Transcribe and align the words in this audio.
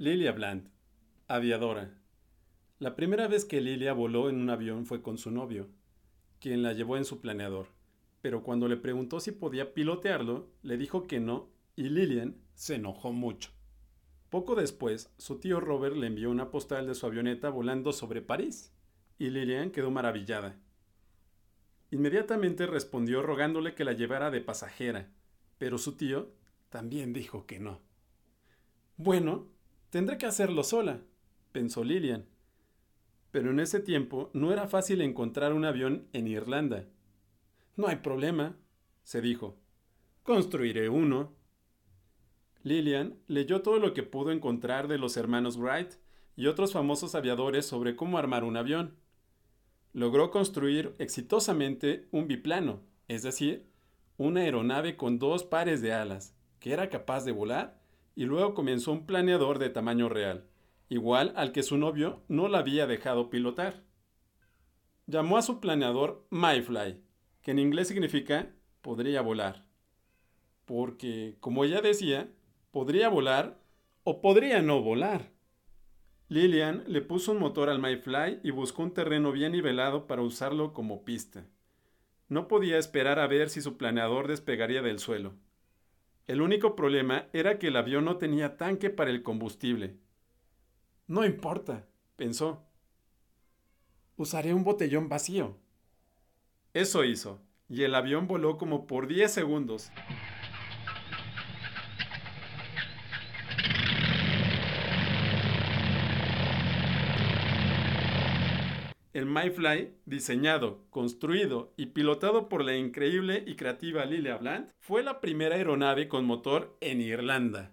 Lilia 0.00 0.30
Bland, 0.30 0.70
aviadora. 1.26 1.92
La 2.78 2.94
primera 2.94 3.26
vez 3.26 3.44
que 3.44 3.60
Lilia 3.60 3.92
voló 3.92 4.28
en 4.28 4.40
un 4.40 4.48
avión 4.48 4.86
fue 4.86 5.02
con 5.02 5.18
su 5.18 5.32
novio, 5.32 5.66
quien 6.38 6.62
la 6.62 6.72
llevó 6.72 6.96
en 6.96 7.04
su 7.04 7.20
planeador, 7.20 7.66
pero 8.20 8.44
cuando 8.44 8.68
le 8.68 8.76
preguntó 8.76 9.18
si 9.18 9.32
podía 9.32 9.74
pilotearlo, 9.74 10.52
le 10.62 10.76
dijo 10.76 11.08
que 11.08 11.18
no 11.18 11.48
y 11.74 11.88
Lilian 11.88 12.36
se 12.54 12.76
enojó 12.76 13.12
mucho. 13.12 13.50
Poco 14.30 14.54
después, 14.54 15.12
su 15.18 15.40
tío 15.40 15.58
Robert 15.58 15.96
le 15.96 16.06
envió 16.06 16.30
una 16.30 16.52
postal 16.52 16.86
de 16.86 16.94
su 16.94 17.04
avioneta 17.04 17.50
volando 17.50 17.92
sobre 17.92 18.22
París, 18.22 18.72
y 19.18 19.30
Lilian 19.30 19.72
quedó 19.72 19.90
maravillada. 19.90 20.60
Inmediatamente 21.90 22.68
respondió 22.68 23.20
rogándole 23.20 23.74
que 23.74 23.82
la 23.82 23.94
llevara 23.94 24.30
de 24.30 24.42
pasajera, 24.42 25.10
pero 25.58 25.76
su 25.76 25.96
tío 25.96 26.30
también 26.68 27.12
dijo 27.12 27.46
que 27.46 27.58
no. 27.58 27.80
Bueno, 28.96 29.48
Tendré 29.90 30.18
que 30.18 30.26
hacerlo 30.26 30.64
sola, 30.64 31.00
pensó 31.52 31.82
Lilian. 31.82 32.26
Pero 33.30 33.50
en 33.50 33.60
ese 33.60 33.80
tiempo 33.80 34.30
no 34.34 34.52
era 34.52 34.68
fácil 34.68 35.00
encontrar 35.00 35.54
un 35.54 35.64
avión 35.64 36.08
en 36.12 36.28
Irlanda. 36.28 36.86
No 37.74 37.86
hay 37.86 37.96
problema, 37.96 38.56
se 39.02 39.22
dijo. 39.22 39.56
Construiré 40.22 40.90
uno. 40.90 41.32
Lilian 42.62 43.18
leyó 43.28 43.62
todo 43.62 43.78
lo 43.78 43.94
que 43.94 44.02
pudo 44.02 44.30
encontrar 44.30 44.88
de 44.88 44.98
los 44.98 45.16
hermanos 45.16 45.56
Wright 45.56 45.94
y 46.36 46.48
otros 46.48 46.72
famosos 46.74 47.14
aviadores 47.14 47.64
sobre 47.64 47.96
cómo 47.96 48.18
armar 48.18 48.44
un 48.44 48.58
avión. 48.58 48.96
Logró 49.94 50.30
construir 50.30 50.94
exitosamente 50.98 52.08
un 52.10 52.28
biplano, 52.28 52.82
es 53.08 53.22
decir, 53.22 53.70
una 54.18 54.40
aeronave 54.40 54.96
con 54.96 55.18
dos 55.18 55.44
pares 55.44 55.80
de 55.80 55.94
alas, 55.94 56.36
que 56.60 56.72
era 56.72 56.90
capaz 56.90 57.24
de 57.24 57.32
volar 57.32 57.78
y 58.18 58.24
luego 58.24 58.52
comenzó 58.52 58.90
un 58.90 59.06
planeador 59.06 59.60
de 59.60 59.70
tamaño 59.70 60.08
real, 60.08 60.44
igual 60.88 61.32
al 61.36 61.52
que 61.52 61.62
su 61.62 61.78
novio 61.78 62.24
no 62.26 62.48
la 62.48 62.58
había 62.58 62.88
dejado 62.88 63.30
pilotar. 63.30 63.84
Llamó 65.06 65.38
a 65.38 65.42
su 65.42 65.60
planeador 65.60 66.26
MyFly, 66.30 67.00
que 67.42 67.52
en 67.52 67.60
inglés 67.60 67.86
significa 67.86 68.50
podría 68.82 69.20
volar, 69.20 69.66
porque, 70.64 71.36
como 71.38 71.62
ella 71.62 71.80
decía, 71.80 72.28
podría 72.72 73.08
volar 73.08 73.60
o 74.02 74.20
podría 74.20 74.62
no 74.62 74.82
volar. 74.82 75.30
Lillian 76.26 76.82
le 76.88 77.02
puso 77.02 77.30
un 77.30 77.38
motor 77.38 77.70
al 77.70 77.78
MyFly 77.78 78.40
y 78.42 78.50
buscó 78.50 78.82
un 78.82 78.94
terreno 78.94 79.30
bien 79.30 79.52
nivelado 79.52 80.08
para 80.08 80.22
usarlo 80.22 80.72
como 80.72 81.04
pista. 81.04 81.46
No 82.26 82.48
podía 82.48 82.78
esperar 82.78 83.20
a 83.20 83.28
ver 83.28 83.48
si 83.48 83.60
su 83.60 83.76
planeador 83.76 84.26
despegaría 84.26 84.82
del 84.82 84.98
suelo. 84.98 85.36
El 86.28 86.42
único 86.42 86.76
problema 86.76 87.26
era 87.32 87.58
que 87.58 87.68
el 87.68 87.76
avión 87.76 88.04
no 88.04 88.18
tenía 88.18 88.58
tanque 88.58 88.90
para 88.90 89.10
el 89.10 89.22
combustible. 89.22 89.96
No 91.06 91.24
importa, 91.24 91.88
pensó. 92.16 92.66
Usaré 94.18 94.52
un 94.52 94.62
botellón 94.62 95.08
vacío. 95.08 95.56
Eso 96.74 97.02
hizo, 97.04 97.40
y 97.66 97.82
el 97.84 97.94
avión 97.94 98.26
voló 98.26 98.58
como 98.58 98.86
por 98.86 99.08
10 99.08 99.32
segundos. 99.32 99.90
El 109.18 109.26
MyFly, 109.26 109.94
diseñado, 110.06 110.84
construido 110.90 111.72
y 111.76 111.86
pilotado 111.86 112.48
por 112.48 112.64
la 112.64 112.76
increíble 112.76 113.42
y 113.48 113.56
creativa 113.56 114.04
Lilia 114.04 114.36
Bland, 114.36 114.70
fue 114.78 115.02
la 115.02 115.20
primera 115.20 115.56
aeronave 115.56 116.06
con 116.06 116.24
motor 116.24 116.76
en 116.80 117.00
Irlanda. 117.00 117.72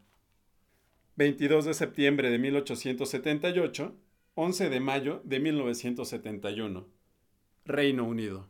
22 1.17 1.65
de 1.65 1.75
septiembre 1.75 2.31
de 2.31 2.39
1878, 2.39 3.95
11 4.33 4.69
de 4.71 4.79
mayo 4.79 5.21
de 5.23 5.39
1971. 5.39 6.87
Reino 7.63 8.05
Unido. 8.05 8.49